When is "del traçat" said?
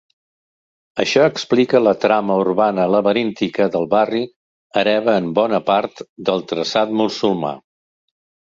6.31-6.97